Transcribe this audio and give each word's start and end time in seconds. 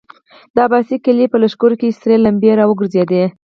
د 0.55 0.57
عباس 0.65 0.89
قلي 1.05 1.25
په 1.31 1.37
لښکر 1.43 1.71
کې 1.79 1.95
سرې 1.99 2.17
لمبې 2.25 2.51
را 2.57 2.65
وګرځېدې. 2.67 3.23